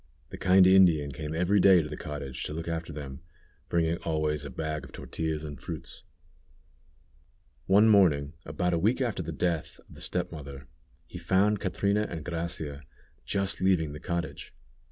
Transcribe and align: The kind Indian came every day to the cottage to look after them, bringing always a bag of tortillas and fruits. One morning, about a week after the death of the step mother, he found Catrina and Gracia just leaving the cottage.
The 0.31 0.37
kind 0.39 0.65
Indian 0.65 1.11
came 1.11 1.35
every 1.35 1.59
day 1.59 1.83
to 1.83 1.87
the 1.87 1.95
cottage 1.95 2.41
to 2.45 2.53
look 2.53 2.67
after 2.67 2.91
them, 2.91 3.19
bringing 3.69 3.97
always 3.97 4.43
a 4.43 4.49
bag 4.49 4.83
of 4.83 4.91
tortillas 4.91 5.43
and 5.43 5.61
fruits. 5.61 6.01
One 7.67 7.87
morning, 7.87 8.33
about 8.43 8.73
a 8.73 8.79
week 8.79 8.99
after 8.99 9.21
the 9.21 9.31
death 9.31 9.79
of 9.87 9.93
the 9.93 10.01
step 10.01 10.31
mother, 10.31 10.65
he 11.05 11.19
found 11.19 11.59
Catrina 11.59 12.07
and 12.09 12.25
Gracia 12.25 12.81
just 13.25 13.61
leaving 13.61 13.91
the 13.93 13.99
cottage. 13.99 14.55